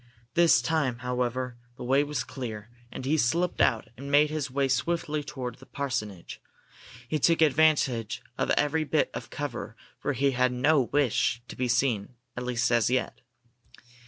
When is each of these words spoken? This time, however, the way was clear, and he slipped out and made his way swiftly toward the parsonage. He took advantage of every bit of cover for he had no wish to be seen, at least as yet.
This 0.33 0.63
time, 0.63 0.97
however, 1.05 1.57
the 1.75 1.83
way 1.83 2.03
was 2.03 2.23
clear, 2.23 2.71
and 2.91 3.05
he 3.05 3.19
slipped 3.19 3.61
out 3.61 3.87
and 3.95 4.09
made 4.09 4.31
his 4.31 4.49
way 4.49 4.67
swiftly 4.67 5.23
toward 5.23 5.59
the 5.59 5.67
parsonage. 5.67 6.41
He 7.07 7.19
took 7.19 7.39
advantage 7.39 8.23
of 8.35 8.49
every 8.57 8.83
bit 8.83 9.11
of 9.13 9.29
cover 9.29 9.75
for 9.99 10.13
he 10.13 10.31
had 10.31 10.51
no 10.53 10.89
wish 10.91 11.43
to 11.49 11.55
be 11.55 11.67
seen, 11.67 12.15
at 12.35 12.43
least 12.43 12.71
as 12.71 12.89
yet. 12.89 13.21